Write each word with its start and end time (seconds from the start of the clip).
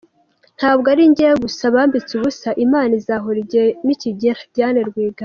Ntabwo 0.57 0.85
ari 0.93 1.03
njyewe 1.11 1.35
gusa 1.45 1.73
bambitse 1.75 2.11
ubusa 2.15 2.49
…Imana 2.65 2.91
izahora 2.99 3.37
igihe 3.43 3.67
nikigera” 3.85 4.41
Diane 4.55 4.81
Rwigara. 4.89 5.19